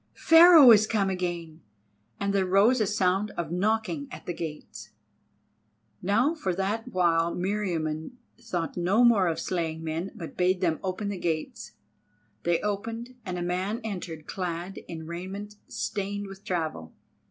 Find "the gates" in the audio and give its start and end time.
4.25-4.89, 11.09-11.73